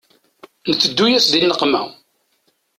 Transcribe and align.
Nteddu-yas 0.69 1.25
di 1.31 1.39
nneqma. 1.43 1.81